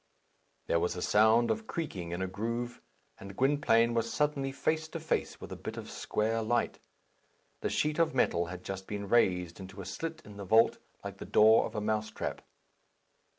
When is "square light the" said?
5.91-7.69